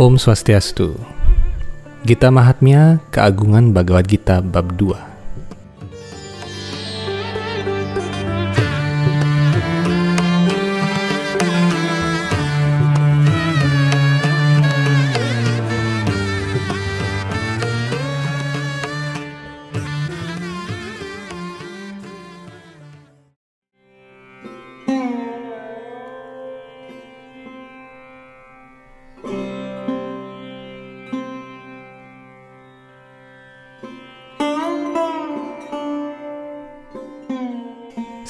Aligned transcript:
Om 0.00 0.16
Swastiastu. 0.16 0.96
Gita 2.08 2.32
Mahatmya 2.32 3.04
Keagungan 3.12 3.76
Bhagavad 3.76 4.08
Gita 4.08 4.40
bab 4.40 4.72
2. 4.72 5.09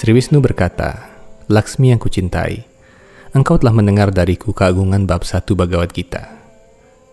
Sri 0.01 0.17
Wisnu 0.17 0.41
berkata, 0.41 1.13
Laksmi 1.53 1.93
yang 1.93 2.01
kucintai, 2.01 2.65
engkau 3.37 3.61
telah 3.61 3.77
mendengar 3.77 4.09
dariku 4.09 4.57
keagungan 4.57 5.05
bab 5.05 5.29
satu 5.29 5.53
Bhagavad 5.53 5.93
Gita. 5.93 6.41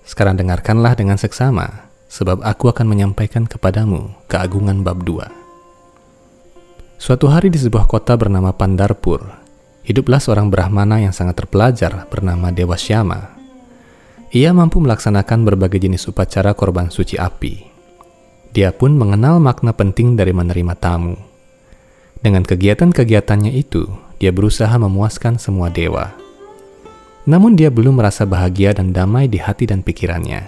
Sekarang 0.08 0.40
dengarkanlah 0.40 0.96
dengan 0.96 1.20
seksama, 1.20 1.92
sebab 2.08 2.40
aku 2.48 2.72
akan 2.72 2.88
menyampaikan 2.88 3.44
kepadamu 3.44 4.16
keagungan 4.32 4.88
bab 4.88 5.04
dua. 5.04 5.28
Suatu 6.96 7.28
hari 7.28 7.52
di 7.52 7.60
sebuah 7.60 7.92
kota 7.92 8.16
bernama 8.16 8.56
Pandarpur, 8.56 9.36
hiduplah 9.84 10.24
seorang 10.24 10.48
Brahmana 10.48 11.04
yang 11.04 11.12
sangat 11.12 11.44
terpelajar 11.44 12.08
bernama 12.08 12.56
Dewa 12.56 12.80
Syama. 12.80 13.36
Ia 14.32 14.56
mampu 14.56 14.80
melaksanakan 14.80 15.44
berbagai 15.44 15.84
jenis 15.84 16.08
upacara 16.08 16.56
korban 16.56 16.88
suci 16.88 17.20
api. 17.20 17.68
Dia 18.56 18.72
pun 18.72 18.96
mengenal 18.96 19.44
makna 19.44 19.76
penting 19.76 20.16
dari 20.16 20.32
menerima 20.32 20.72
tamu 20.80 21.27
dengan 22.22 22.42
kegiatan-kegiatannya 22.42 23.54
itu, 23.54 23.86
dia 24.18 24.34
berusaha 24.34 24.74
memuaskan 24.74 25.38
semua 25.38 25.70
dewa. 25.70 26.14
Namun 27.30 27.54
dia 27.54 27.70
belum 27.70 28.02
merasa 28.02 28.26
bahagia 28.26 28.74
dan 28.74 28.96
damai 28.96 29.30
di 29.30 29.38
hati 29.38 29.70
dan 29.70 29.86
pikirannya. 29.86 30.48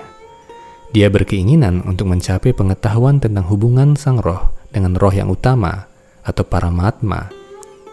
Dia 0.89 1.11
berkeinginan 1.13 1.85
untuk 1.85 2.09
mencapai 2.09 2.55
pengetahuan 2.55 3.21
tentang 3.21 3.45
hubungan 3.45 3.93
sang 3.93 4.17
roh 4.17 4.49
dengan 4.73 4.97
roh 4.97 5.13
yang 5.13 5.29
utama 5.29 5.85
atau 6.25 6.41
para 6.41 6.73
matma. 6.73 7.29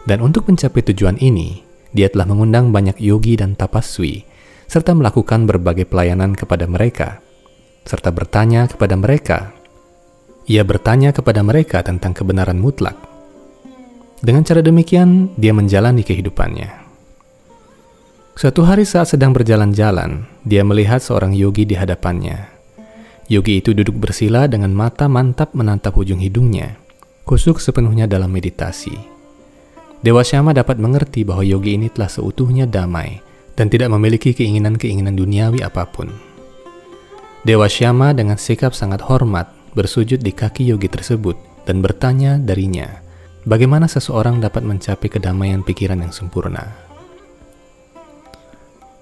Dan 0.06 0.22
untuk 0.22 0.48
mencapai 0.48 0.80
tujuan 0.94 1.18
ini, 1.20 1.61
dia 1.92 2.08
telah 2.08 2.24
mengundang 2.24 2.70
banyak 2.70 2.96
yogi 3.02 3.36
dan 3.36 3.58
tapaswi, 3.58 4.22
serta 4.70 4.94
melakukan 4.94 5.44
berbagai 5.44 5.84
pelayanan 5.84 6.33
kepada 6.33 6.64
mereka, 6.70 7.20
serta 7.84 8.14
bertanya 8.14 8.70
kepada 8.70 8.94
mereka. 8.94 9.50
Ia 10.46 10.62
bertanya 10.62 11.11
kepada 11.11 11.42
mereka 11.42 11.83
tentang 11.83 12.14
kebenaran 12.14 12.56
mutlak, 12.56 12.94
dengan 14.25 14.42
cara 14.45 14.64
demikian, 14.64 15.33
dia 15.36 15.53
menjalani 15.53 16.00
kehidupannya. 16.00 16.86
Suatu 18.36 18.69
hari 18.69 18.84
saat 18.84 19.12
sedang 19.17 19.33
berjalan-jalan, 19.33 20.28
dia 20.45 20.61
melihat 20.61 21.00
seorang 21.00 21.33
yogi 21.33 21.64
di 21.64 21.73
hadapannya. 21.73 22.53
Yogi 23.33 23.64
itu 23.64 23.73
duduk 23.73 23.97
bersila 23.97 24.45
dengan 24.45 24.77
mata 24.77 25.08
mantap 25.08 25.56
menatap 25.56 25.97
ujung 25.97 26.20
hidungnya, 26.20 26.77
kusuk 27.25 27.58
sepenuhnya 27.58 28.05
dalam 28.05 28.28
meditasi. 28.28 28.92
Dewa 30.05 30.20
Syama 30.20 30.52
dapat 30.52 30.77
mengerti 30.77 31.24
bahwa 31.24 31.42
yogi 31.42 31.80
ini 31.80 31.89
telah 31.89 32.13
seutuhnya 32.13 32.69
damai 32.69 33.24
dan 33.57 33.73
tidak 33.73 33.89
memiliki 33.89 34.36
keinginan-keinginan 34.36 35.17
duniawi 35.17 35.64
apa 35.64 35.89
pun. 35.89 36.13
Dewa 37.42 37.67
Syama 37.67 38.13
dengan 38.13 38.36
sikap 38.36 38.77
sangat 38.77 39.01
hormat 39.08 39.48
bersujud 39.73 40.20
di 40.20 40.33
kaki 40.36 40.69
yogi 40.69 40.92
tersebut 40.92 41.35
dan 41.64 41.80
bertanya 41.80 42.36
darinya, 42.36 43.05
Bagaimana 43.46 43.86
seseorang 43.86 44.42
dapat 44.42 44.67
mencapai 44.67 45.07
kedamaian 45.07 45.62
pikiran 45.62 46.02
yang 46.02 46.11
sempurna? 46.11 46.67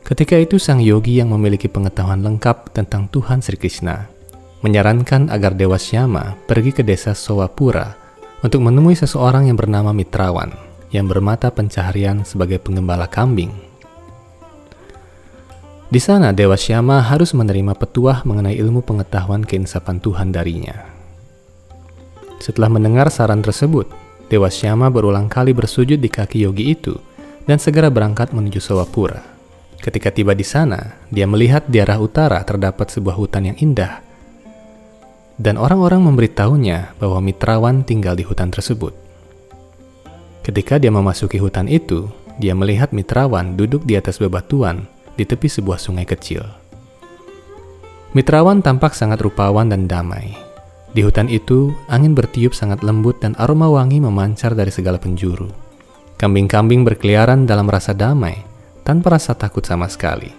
Ketika 0.05 0.37
itu 0.37 0.61
sang 0.61 0.85
yogi 0.85 1.17
yang 1.17 1.33
memiliki 1.33 1.65
pengetahuan 1.65 2.21
lengkap 2.21 2.77
tentang 2.77 3.09
Tuhan 3.09 3.41
Sri 3.41 3.57
Krishna 3.57 4.05
menyarankan 4.61 5.33
agar 5.33 5.57
Dewa 5.57 5.81
Syama 5.81 6.37
pergi 6.45 6.77
ke 6.77 6.85
desa 6.85 7.17
Sowapura 7.17 7.97
untuk 8.45 8.61
menemui 8.61 8.93
seseorang 8.93 9.49
yang 9.49 9.57
bernama 9.57 9.97
Mitrawan 9.97 10.53
yang 10.93 11.09
bermata 11.09 11.49
pencaharian 11.49 12.21
sebagai 12.29 12.61
pengembala 12.61 13.09
kambing. 13.09 13.49
Di 15.89 16.01
sana 16.05 16.37
Dewa 16.37 16.61
Syama 16.61 17.01
harus 17.01 17.33
menerima 17.33 17.73
petuah 17.81 18.21
mengenai 18.29 18.61
ilmu 18.61 18.85
pengetahuan 18.85 19.41
keinsafan 19.41 20.05
Tuhan 20.05 20.37
darinya. 20.37 20.85
Setelah 22.45 22.69
mendengar 22.69 23.09
saran 23.09 23.41
tersebut, 23.41 24.05
Dewa 24.29 24.49
Syama 24.49 24.89
berulang 24.89 25.29
kali 25.29 25.53
bersujud 25.53 26.01
di 26.01 26.09
kaki 26.09 26.49
yogi 26.49 26.73
itu 26.73 26.97
dan 27.45 27.61
segera 27.61 27.93
berangkat 27.93 28.33
menuju 28.33 28.61
Sawapura. 28.61 29.21
Ketika 29.85 30.09
tiba 30.09 30.33
di 30.33 30.47
sana, 30.47 30.97
dia 31.13 31.29
melihat 31.29 31.69
di 31.69 31.77
arah 31.77 32.01
utara 32.01 32.41
terdapat 32.41 32.89
sebuah 32.89 33.21
hutan 33.21 33.53
yang 33.53 33.57
indah. 33.61 34.01
Dan 35.37 35.61
orang-orang 35.61 36.01
memberitahunya 36.09 36.97
bahwa 36.97 37.21
Mitrawan 37.21 37.85
tinggal 37.85 38.17
di 38.17 38.25
hutan 38.25 38.49
tersebut. 38.49 38.97
Ketika 40.41 40.81
dia 40.81 40.89
memasuki 40.89 41.37
hutan 41.37 41.69
itu, 41.69 42.09
dia 42.41 42.57
melihat 42.57 42.97
Mitrawan 42.97 43.61
duduk 43.61 43.85
di 43.85 44.01
atas 44.01 44.17
bebatuan 44.17 44.89
di 45.21 45.29
tepi 45.29 45.53
sebuah 45.53 45.77
sungai 45.77 46.09
kecil. 46.09 46.49
Mitrawan 48.15 48.63
tampak 48.63 48.95
sangat 48.97 49.21
rupawan 49.21 49.69
dan 49.69 49.85
damai. 49.91 50.54
Di 50.95 51.03
hutan 51.03 51.27
itu, 51.27 51.75
angin 51.91 52.15
bertiup 52.15 52.55
sangat 52.55 52.87
lembut 52.87 53.19
dan 53.19 53.35
aroma 53.43 53.67
wangi 53.67 53.99
memancar 53.99 54.55
dari 54.55 54.71
segala 54.71 55.03
penjuru. 55.03 55.51
Kambing-kambing 56.15 56.87
berkeliaran 56.87 57.51
dalam 57.51 57.67
rasa 57.67 57.91
damai, 57.91 58.39
tanpa 58.87 59.19
rasa 59.19 59.35
takut 59.35 59.67
sama 59.67 59.91
sekali. 59.91 60.31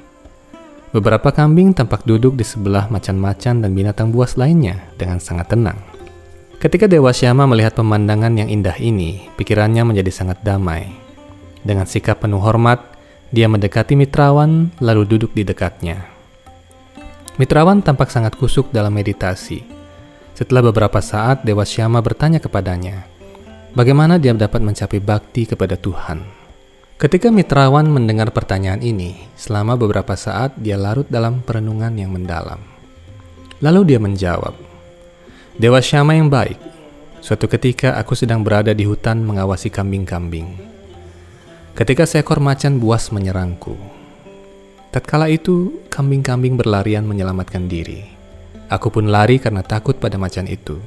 Beberapa 0.96 1.36
kambing 1.36 1.76
tampak 1.76 2.08
duduk 2.08 2.40
di 2.40 2.48
sebelah 2.48 2.88
macan-macan 2.88 3.60
dan 3.60 3.76
binatang 3.76 4.16
buas 4.16 4.40
lainnya 4.40 4.80
dengan 4.96 5.20
sangat 5.20 5.52
tenang. 5.52 5.76
Ketika 6.56 6.88
Dewa 6.88 7.12
Syama 7.12 7.44
melihat 7.52 7.76
pemandangan 7.76 8.32
yang 8.40 8.48
indah 8.48 8.80
ini, 8.80 9.28
pikirannya 9.36 9.84
menjadi 9.84 10.08
sangat 10.08 10.40
damai. 10.40 10.88
Dengan 11.68 11.84
sikap 11.84 12.24
penuh 12.24 12.40
hormat, 12.40 12.80
dia 13.28 13.52
mendekati 13.52 14.00
Mitrawan 14.00 14.72
lalu 14.80 15.04
duduk 15.04 15.36
di 15.36 15.44
dekatnya. 15.44 16.08
Mitrawan 17.36 17.84
tampak 17.84 18.08
sangat 18.08 18.40
kusuk 18.40 18.72
dalam 18.72 18.96
meditasi 18.96 19.75
setelah 20.36 20.68
beberapa 20.68 21.00
saat, 21.00 21.48
Dewa 21.48 21.64
Syama 21.64 22.04
bertanya 22.04 22.44
kepadanya, 22.44 23.08
bagaimana 23.72 24.20
dia 24.20 24.36
dapat 24.36 24.60
mencapai 24.60 25.00
bakti 25.00 25.48
kepada 25.48 25.80
Tuhan. 25.80 26.28
Ketika 27.00 27.32
Mitrawan 27.32 27.88
mendengar 27.88 28.36
pertanyaan 28.36 28.84
ini, 28.84 29.32
selama 29.40 29.80
beberapa 29.80 30.16
saat 30.20 30.56
dia 30.60 30.76
larut 30.76 31.08
dalam 31.08 31.40
perenungan 31.40 31.92
yang 31.96 32.12
mendalam. 32.12 32.60
Lalu 33.64 33.96
dia 33.96 34.00
menjawab, 34.04 34.56
Dewa 35.56 35.80
Syama 35.80 36.20
yang 36.20 36.28
baik, 36.28 36.60
suatu 37.24 37.48
ketika 37.48 37.96
aku 37.96 38.12
sedang 38.16 38.44
berada 38.44 38.76
di 38.76 38.84
hutan 38.84 39.24
mengawasi 39.24 39.72
kambing-kambing. 39.72 40.52
Ketika 41.76 42.04
seekor 42.04 42.44
macan 42.44 42.80
buas 42.80 43.12
menyerangku, 43.12 43.76
tatkala 44.92 45.32
itu 45.32 45.84
kambing-kambing 45.92 46.60
berlarian 46.60 47.08
menyelamatkan 47.08 47.68
diri. 47.68 48.15
Aku 48.66 48.90
pun 48.90 49.06
lari 49.14 49.38
karena 49.38 49.62
takut 49.62 49.94
pada 50.02 50.18
macan 50.18 50.50
itu. 50.50 50.82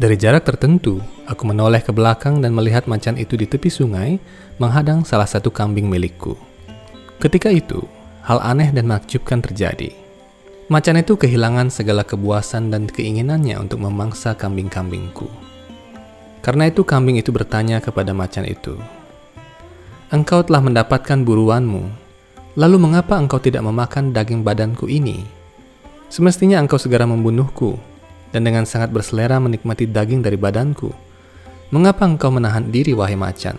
Dari 0.00 0.16
jarak 0.16 0.48
tertentu, 0.48 1.00
aku 1.24 1.48
menoleh 1.48 1.80
ke 1.80 1.92
belakang 1.92 2.40
dan 2.40 2.56
melihat 2.56 2.88
macan 2.88 3.16
itu 3.16 3.36
di 3.36 3.44
tepi 3.44 3.68
sungai 3.68 4.20
menghadang 4.60 5.04
salah 5.04 5.28
satu 5.28 5.52
kambing 5.52 5.88
milikku. 5.88 6.36
Ketika 7.20 7.52
itu, 7.52 7.84
hal 8.24 8.40
aneh 8.40 8.72
dan 8.72 8.88
menakjubkan 8.88 9.44
terjadi. 9.44 9.92
Macan 10.72 11.00
itu 11.00 11.16
kehilangan 11.20 11.68
segala 11.68 12.04
kebuasan 12.04 12.72
dan 12.72 12.88
keinginannya 12.88 13.60
untuk 13.60 13.84
memangsa 13.84 14.32
kambing-kambingku. 14.36 15.28
Karena 16.40 16.72
itu 16.72 16.80
kambing 16.84 17.20
itu 17.20 17.28
bertanya 17.28 17.84
kepada 17.84 18.16
macan 18.16 18.48
itu, 18.48 18.80
Engkau 20.10 20.42
telah 20.42 20.58
mendapatkan 20.58 21.22
buruanmu, 21.22 21.86
lalu 22.58 22.76
mengapa 22.82 23.14
engkau 23.14 23.38
tidak 23.38 23.62
memakan 23.62 24.10
daging 24.10 24.42
badanku 24.42 24.90
ini?' 24.90 25.39
Semestinya 26.10 26.58
engkau 26.58 26.74
segera 26.74 27.06
membunuhku, 27.06 27.78
dan 28.34 28.42
dengan 28.42 28.66
sangat 28.66 28.90
berselera 28.90 29.38
menikmati 29.38 29.86
daging 29.86 30.26
dari 30.26 30.34
badanku. 30.34 30.90
Mengapa 31.70 32.02
engkau 32.02 32.34
menahan 32.34 32.66
diri, 32.66 32.90
wahai 32.90 33.14
macan? 33.14 33.54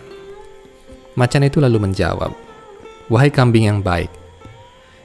Macan 1.16 1.48
itu 1.48 1.64
lalu 1.64 1.80
menjawab, 1.80 2.32
Wahai 3.08 3.32
kambing 3.32 3.68
yang 3.68 3.80
baik, 3.80 4.08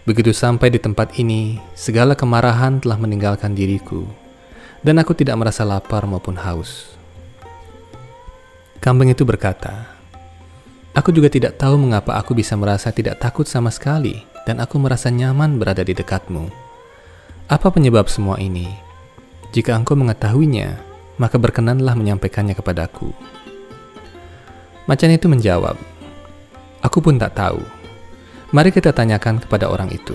begitu 0.03 0.35
sampai 0.35 0.71
di 0.71 0.79
tempat 0.79 1.15
ini, 1.19 1.59
segala 1.71 2.15
kemarahan 2.15 2.83
telah 2.83 2.95
meninggalkan 2.99 3.55
diriku, 3.55 4.03
dan 4.83 4.99
aku 4.99 5.15
tidak 5.15 5.39
merasa 5.39 5.63
lapar 5.63 6.03
maupun 6.03 6.35
haus. 6.35 6.95
Kambing 8.83 9.11
itu 9.11 9.23
berkata, 9.27 9.97
Aku 10.95 11.13
juga 11.13 11.29
tidak 11.29 11.61
tahu 11.61 11.77
mengapa 11.77 12.17
aku 12.17 12.33
bisa 12.33 12.57
merasa 12.57 12.89
tidak 12.89 13.21
takut 13.21 13.45
sama 13.45 13.69
sekali 13.69 14.25
dan 14.49 14.57
aku 14.57 14.81
merasa 14.81 15.13
nyaman 15.13 15.61
berada 15.61 15.85
di 15.85 15.94
dekatmu. 15.94 16.66
Apa 17.47 17.71
penyebab 17.71 18.11
semua 18.11 18.35
ini? 18.44 18.67
Jika 19.55 19.71
engkau 19.71 19.95
mengetahuinya, 19.95 20.83
maka 21.15 21.39
berkenanlah 21.39 21.95
menyampaikannya 21.95 22.51
kepadaku. 22.51 23.15
Macan 24.83 25.15
itu 25.15 25.31
menjawab, 25.31 25.79
Aku 26.83 26.99
pun 26.99 27.15
tak 27.15 27.39
tahu. 27.39 27.63
Mari 28.51 28.75
kita 28.75 28.91
tanyakan 28.91 29.39
kepada 29.39 29.71
orang 29.71 29.88
itu. 29.95 30.11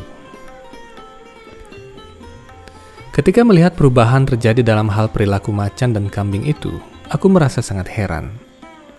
Ketika 3.17 3.40
melihat 3.49 3.81
perubahan 3.81 4.29
terjadi 4.29 4.61
dalam 4.61 4.93
hal 4.93 5.08
perilaku 5.08 5.56
macan 5.56 5.96
dan 5.96 6.12
kambing 6.12 6.44
itu, 6.44 6.84
aku 7.08 7.32
merasa 7.32 7.64
sangat 7.64 7.88
heran. 7.96 8.37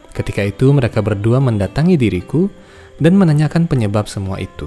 Ketika 0.10 0.42
itu, 0.42 0.74
mereka 0.74 1.06
berdua 1.06 1.38
mendatangi 1.38 2.02
diriku 2.02 2.50
dan 2.98 3.14
menanyakan 3.14 3.70
penyebab 3.70 4.10
semua 4.10 4.42
itu. 4.42 4.66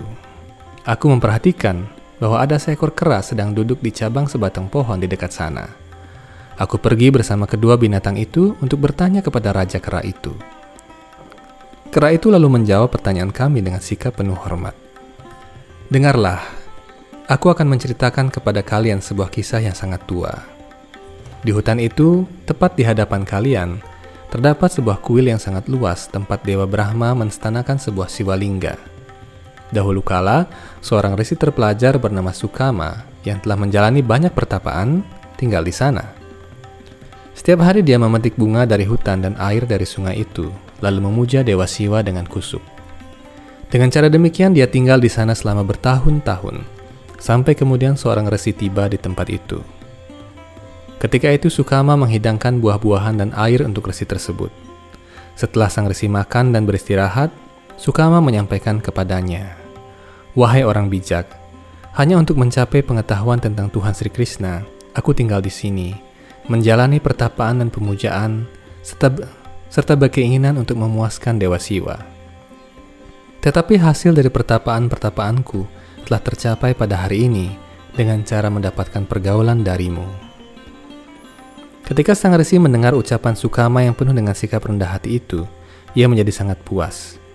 Aku 0.87 1.11
memperhatikan 1.11 1.96
bahwa 2.17 2.41
ada 2.41 2.57
seekor 2.57 2.97
kera 2.97 3.21
sedang 3.21 3.53
duduk 3.53 3.81
di 3.85 3.93
cabang 3.93 4.25
sebatang 4.25 4.73
pohon 4.73 4.97
di 4.97 5.09
dekat 5.09 5.33
sana. 5.33 5.69
Aku 6.57 6.81
pergi 6.81 7.13
bersama 7.13 7.45
kedua 7.45 7.77
binatang 7.77 8.17
itu 8.17 8.57
untuk 8.65 8.81
bertanya 8.81 9.21
kepada 9.21 9.53
raja 9.53 9.77
kera 9.77 10.01
itu. 10.01 10.33
Kera 11.93 12.17
itu 12.17 12.33
lalu 12.33 12.49
menjawab 12.49 12.89
pertanyaan 12.89 13.29
kami 13.29 13.61
dengan 13.61 13.85
sikap 13.85 14.17
penuh 14.17 14.37
hormat. 14.37 14.73
Dengarlah, 15.93 16.41
aku 17.29 17.53
akan 17.53 17.77
menceritakan 17.77 18.33
kepada 18.33 18.65
kalian 18.65 19.05
sebuah 19.05 19.29
kisah 19.29 19.61
yang 19.61 19.77
sangat 19.77 20.01
tua. 20.09 20.33
Di 21.45 21.53
hutan 21.53 21.77
itu, 21.79 22.25
tepat 22.49 22.75
di 22.75 22.89
hadapan 22.89 23.23
kalian, 23.23 23.79
terdapat 24.33 24.73
sebuah 24.73 24.99
kuil 25.05 25.29
yang 25.29 25.39
sangat 25.39 25.69
luas 25.69 26.09
tempat 26.09 26.43
Dewa 26.43 26.65
Brahma 26.65 27.13
menstanakan 27.13 27.77
sebuah 27.77 28.09
siwalingga. 28.09 28.96
Dahulu 29.75 29.99
kala, 30.03 30.47
seorang 30.79 31.19
resi 31.19 31.35
terpelajar 31.35 31.99
bernama 31.99 32.31
Sukama 32.31 33.03
yang 33.27 33.43
telah 33.43 33.59
menjalani 33.59 33.99
banyak 33.99 34.31
pertapaan 34.31 35.03
tinggal 35.35 35.67
di 35.67 35.75
sana. 35.75 36.15
Setiap 37.35 37.67
hari 37.67 37.83
dia 37.83 37.99
memetik 37.99 38.39
bunga 38.39 38.65
dari 38.65 38.87
hutan 38.87 39.21
dan 39.27 39.35
air 39.37 39.67
dari 39.67 39.85
sungai 39.85 40.23
itu, 40.23 40.49
lalu 40.81 41.11
memuja 41.11 41.43
Dewa 41.43 41.67
Siwa 41.67 42.01
dengan 42.01 42.25
kusuk. 42.25 42.63
Dengan 43.67 43.91
cara 43.91 44.07
demikian 44.07 44.55
dia 44.55 44.71
tinggal 44.71 45.03
di 45.03 45.11
sana 45.11 45.35
selama 45.35 45.67
bertahun-tahun, 45.67 46.63
sampai 47.19 47.53
kemudian 47.59 47.99
seorang 47.99 48.31
resi 48.31 48.55
tiba 48.55 48.87
di 48.87 48.97
tempat 48.97 49.27
itu. 49.29 49.59
Ketika 50.97 51.29
itu 51.29 51.53
Sukama 51.53 51.93
menghidangkan 51.99 52.57
buah-buahan 52.63 53.21
dan 53.21 53.31
air 53.37 53.61
untuk 53.67 53.91
resi 53.93 54.09
tersebut. 54.09 54.49
Setelah 55.37 55.69
sang 55.69 55.85
resi 55.85 56.09
makan 56.09 56.57
dan 56.57 56.65
beristirahat, 56.65 57.29
Sukama 57.77 58.25
menyampaikan 58.25 58.81
kepadanya, 58.81 59.53
Wahai 60.33 60.65
orang 60.65 60.89
bijak, 60.89 61.29
hanya 61.97 62.21
untuk 62.21 62.37
mencapai 62.37 62.85
pengetahuan 62.85 63.41
tentang 63.41 63.73
Tuhan 63.73 63.97
Sri 63.97 64.13
Krishna, 64.13 64.65
aku 64.93 65.17
tinggal 65.17 65.41
di 65.41 65.53
sini, 65.53 65.97
menjalani 66.49 67.01
pertapaan 67.01 67.61
dan 67.61 67.69
pemujaan, 67.73 68.49
serta, 68.81 69.29
serta 69.73 69.97
berkeinginan 69.97 70.61
untuk 70.61 70.77
memuaskan 70.77 71.41
Dewa 71.41 71.61
Siwa. 71.61 71.97
Tetapi 73.41 73.81
hasil 73.81 74.17
dari 74.17 74.33
pertapaan-pertapaanku 74.33 75.61
telah 76.09 76.21
tercapai 76.21 76.73
pada 76.73 77.05
hari 77.05 77.29
ini 77.29 77.53
dengan 77.93 78.21
cara 78.25 78.53
mendapatkan 78.53 79.05
pergaulan 79.09 79.65
darimu. 79.65 80.05
Ketika 81.87 82.19
sang 82.19 82.35
resi 82.35 82.59
mendengar 82.59 82.93
ucapan 82.93 83.39
Sukama 83.39 83.85
yang 83.85 83.95
penuh 83.95 84.13
dengan 84.13 84.35
sikap 84.35 84.67
rendah 84.67 84.99
hati 84.99 85.23
itu, 85.23 85.47
ia 85.95 86.11
menjadi 86.11 86.35
sangat 86.35 86.59
puas. 86.61 87.26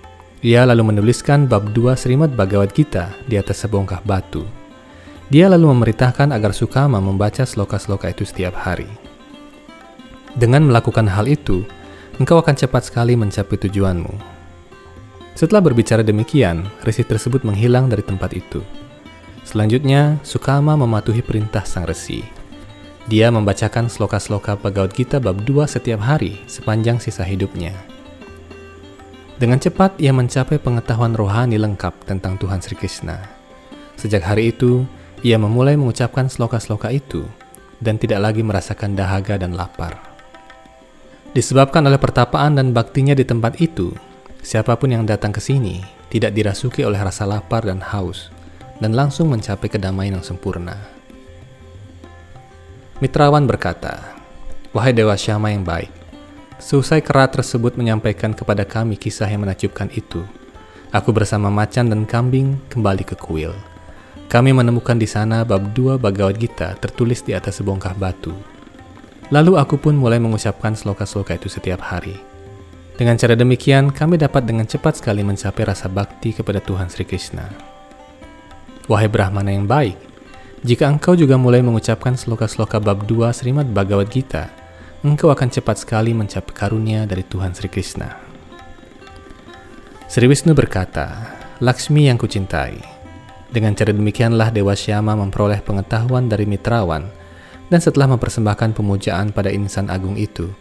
Ia 0.41 0.65
lalu 0.65 0.89
menuliskan 0.89 1.45
bab 1.45 1.69
2 1.69 1.93
Srimad 1.93 2.33
Bhagavad 2.33 2.73
Gita 2.73 3.13
di 3.29 3.37
atas 3.37 3.61
sebongkah 3.61 4.01
batu. 4.01 4.41
Dia 5.29 5.45
lalu 5.45 5.69
memerintahkan 5.69 6.33
agar 6.33 6.49
Sukama 6.49 6.97
membaca 6.97 7.45
sloka-sloka 7.45 8.09
itu 8.09 8.25
setiap 8.25 8.57
hari. 8.57 8.89
Dengan 10.33 10.65
melakukan 10.65 11.05
hal 11.05 11.29
itu, 11.29 11.61
engkau 12.17 12.41
akan 12.41 12.57
cepat 12.57 12.89
sekali 12.89 13.13
mencapai 13.13 13.53
tujuanmu. 13.53 14.17
Setelah 15.37 15.61
berbicara 15.61 16.01
demikian, 16.01 16.65
resi 16.81 17.05
tersebut 17.05 17.45
menghilang 17.45 17.85
dari 17.85 18.01
tempat 18.01 18.33
itu. 18.33 18.65
Selanjutnya, 19.45 20.17
Sukama 20.25 20.73
mematuhi 20.73 21.21
perintah 21.21 21.69
sang 21.69 21.85
resi. 21.85 22.25
Dia 23.05 23.29
membacakan 23.29 23.93
sloka-sloka 23.93 24.57
Bhagavad 24.57 24.97
Gita 24.97 25.21
bab 25.21 25.45
2 25.45 25.69
setiap 25.69 26.01
hari 26.01 26.41
sepanjang 26.49 26.97
sisa 26.97 27.21
hidupnya. 27.21 27.90
Dengan 29.41 29.57
cepat 29.57 29.97
ia 29.97 30.13
mencapai 30.13 30.61
pengetahuan 30.61 31.17
rohani 31.17 31.57
lengkap 31.57 32.05
tentang 32.05 32.37
Tuhan 32.37 32.61
Sri 32.61 32.77
Krishna. 32.77 33.25
Sejak 33.97 34.21
hari 34.21 34.53
itu, 34.53 34.85
ia 35.25 35.41
memulai 35.41 35.73
mengucapkan 35.73 36.29
sloka-sloka 36.29 36.93
itu 36.93 37.25
dan 37.81 37.97
tidak 37.97 38.21
lagi 38.21 38.45
merasakan 38.45 38.93
dahaga 38.93 39.41
dan 39.41 39.57
lapar. 39.57 39.97
Disebabkan 41.33 41.81
oleh 41.89 41.97
pertapaan 41.97 42.53
dan 42.53 42.69
baktinya 42.69 43.17
di 43.17 43.25
tempat 43.25 43.57
itu, 43.57 43.89
siapa 44.45 44.77
pun 44.77 44.93
yang 44.93 45.09
datang 45.09 45.33
ke 45.33 45.41
sini 45.41 45.81
tidak 46.13 46.37
dirasuki 46.37 46.85
oleh 46.85 47.01
rasa 47.01 47.25
lapar 47.25 47.65
dan 47.65 47.81
haus 47.81 48.29
dan 48.77 48.93
langsung 48.93 49.33
mencapai 49.33 49.73
kedamaian 49.73 50.21
yang 50.21 50.25
sempurna. 50.25 50.77
Mitrawan 53.01 53.49
berkata, 53.49 54.13
Wahai 54.69 54.93
Dewa 54.93 55.17
Syama 55.17 55.49
yang 55.49 55.65
baik, 55.65 55.89
selesai 56.61 57.01
kera 57.01 57.25
tersebut 57.25 57.73
menyampaikan 57.73 58.37
kepada 58.37 58.61
kami 58.61 58.93
kisah 58.93 59.25
yang 59.25 59.41
menakjubkan 59.41 59.89
itu. 59.97 60.21
Aku 60.93 61.09
bersama 61.09 61.49
macan 61.49 61.89
dan 61.89 62.05
kambing 62.05 62.61
kembali 62.69 63.01
ke 63.01 63.17
kuil. 63.17 63.51
Kami 64.29 64.53
menemukan 64.53 64.95
di 64.95 65.09
sana 65.09 65.41
bab 65.41 65.73
dua 65.73 65.97
Bhagavad 65.97 66.37
Gita 66.37 66.77
tertulis 66.77 67.25
di 67.25 67.33
atas 67.33 67.59
sebongkah 67.59 67.97
batu. 67.97 68.31
Lalu 69.33 69.57
aku 69.57 69.81
pun 69.81 69.97
mulai 69.97 70.21
mengucapkan 70.21 70.77
sloka-sloka 70.77 71.35
itu 71.35 71.49
setiap 71.49 71.81
hari. 71.81 72.15
Dengan 72.95 73.17
cara 73.17 73.33
demikian, 73.33 73.89
kami 73.89 74.21
dapat 74.21 74.45
dengan 74.45 74.69
cepat 74.69 75.01
sekali 75.01 75.25
mencapai 75.25 75.65
rasa 75.65 75.89
bakti 75.89 76.35
kepada 76.35 76.61
Tuhan 76.61 76.91
Sri 76.91 77.07
Krishna. 77.07 77.49
Wahai 78.85 79.09
Brahmana 79.09 79.49
yang 79.49 79.65
baik, 79.65 79.97
jika 80.61 80.85
engkau 80.85 81.17
juga 81.17 81.39
mulai 81.41 81.65
mengucapkan 81.65 82.13
sloka-sloka 82.13 82.77
bab 82.77 83.09
2 83.09 83.33
Srimad 83.33 83.71
Bhagavad 83.73 84.13
Gita, 84.13 84.60
engkau 85.01 85.33
akan 85.33 85.49
cepat 85.49 85.81
sekali 85.81 86.13
mencapai 86.13 86.53
karunia 86.53 87.09
dari 87.09 87.25
Tuhan 87.25 87.57
Sri 87.57 87.65
Krishna. 87.73 88.21
Sri 90.05 90.29
Wisnu 90.29 90.53
berkata, 90.53 91.37
Laksmi 91.57 92.05
yang 92.05 92.21
kucintai. 92.21 92.77
Dengan 93.49 93.73
cara 93.73 93.89
demikianlah 93.89 94.53
Dewa 94.53 94.77
Syama 94.77 95.17
memperoleh 95.17 95.61
pengetahuan 95.65 96.29
dari 96.29 96.45
Mitrawan, 96.45 97.09
dan 97.71 97.79
setelah 97.81 98.13
mempersembahkan 98.13 98.77
pemujaan 98.77 99.33
pada 99.33 99.49
insan 99.49 99.89
agung 99.89 100.19
itu, 100.19 100.51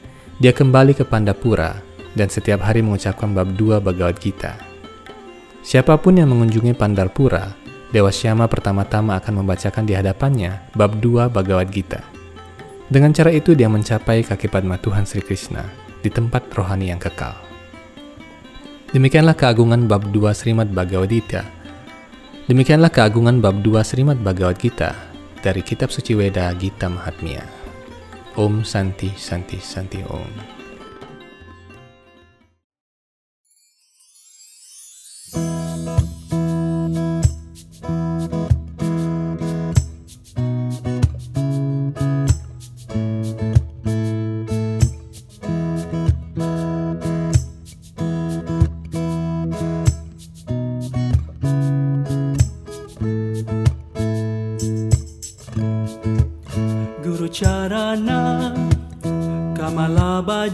dia 0.41 0.57
kembali 0.57 0.97
ke 0.97 1.05
Pandapura 1.05 1.77
dan 2.17 2.33
setiap 2.33 2.65
hari 2.65 2.81
mengucapkan 2.81 3.37
bab 3.37 3.53
2 3.55 3.83
Bhagavad 3.83 4.17
Gita. 4.19 4.57
Siapa 5.61 6.01
pun 6.01 6.17
yang 6.17 6.33
mengunjungi 6.33 6.73
Pandarpura 6.73 7.53
Dewa 7.93 8.09
Syama 8.09 8.49
pertama-tama 8.49 9.19
akan 9.21 9.45
membacakan 9.45 9.85
di 9.85 9.93
hadapannya 9.99 10.73
bab 10.73 10.97
2 11.03 11.29
Bhagavad 11.29 11.69
Gita. 11.69 12.20
Dengan 12.91 13.15
cara 13.15 13.31
itu 13.31 13.55
dia 13.55 13.71
mencapai 13.71 14.27
kaki 14.27 14.51
Padma 14.51 14.75
Tuhan 14.75 15.07
Sri 15.07 15.23
Krishna 15.23 15.63
di 16.03 16.11
tempat 16.11 16.51
rohani 16.51 16.91
yang 16.91 16.99
kekal. 16.99 17.39
Demikianlah 18.91 19.39
keagungan 19.39 19.87
bab 19.87 20.11
2 20.11 20.35
Srimad 20.35 20.75
Bhagavad 20.75 21.07
Gita. 21.07 21.47
Demikianlah 22.51 22.91
keagungan 22.91 23.39
bab 23.39 23.63
2 23.63 23.87
Srimad 23.87 24.19
Bhagavad 24.19 24.59
Gita 24.59 24.91
dari 25.39 25.63
kitab 25.63 25.95
suci 25.95 26.19
Weda 26.19 26.51
Gita 26.59 26.91
Mahatmya. 26.91 27.47
Om 28.35 28.67
Santi 28.67 29.15
Santi 29.15 29.63
Santi 29.63 30.03
Om. 30.03 30.60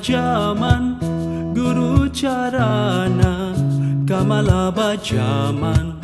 Jaman. 0.01 0.99
Guru 1.55 2.09
Charana 2.11 3.53
Kamalaba 4.17 4.97
Jaman. 5.03 6.01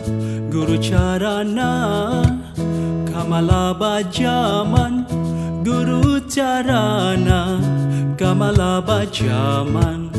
Guru 0.50 0.74
Charana 0.76 2.24
Kamalaba 3.08 4.02
Jaman. 4.10 5.04
Guru 5.64 6.20
Charana 6.20 7.60
Kamalaba 8.16 9.10
Jaman 9.12 10.10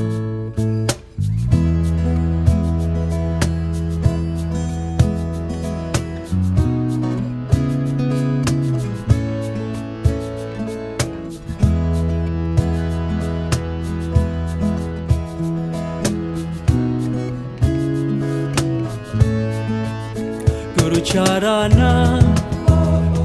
Charana 21.24 22.20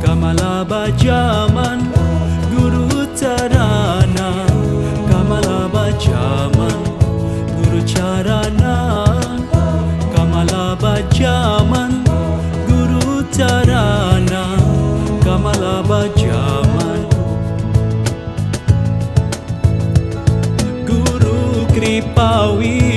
Kamala 0.02 0.64
Bajaman 0.70 1.78
Guru 2.52 2.86
Tarana 3.18 4.28
Kamala 5.10 5.58
Bajaman 5.74 6.78
Guru 7.56 7.80
Charana 7.92 8.74
Kamala 10.14 10.64
Bajaman 10.82 11.92
Guru 12.68 13.22
Tarana 13.36 14.44
Kamala 15.24 15.74
Bajaman. 15.90 17.02
Guru 20.86 21.66
Kripawi 21.74 22.87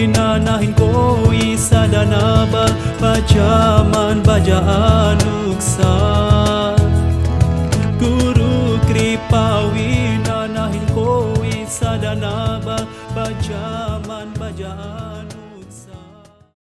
isa 2.02 2.10
danaba 2.10 2.66
Bajaman 3.02 4.22
bajaan 4.26 5.18
uksan 5.50 6.61